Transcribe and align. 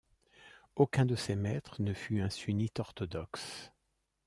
Aucun 0.75 1.05
de 1.05 1.15
ses 1.15 1.35
maîtres 1.35 1.79
ne 1.79 1.93
fut 1.93 2.21
un 2.21 2.31
sunnite 2.31 2.79
orthodoxe. 2.79 3.71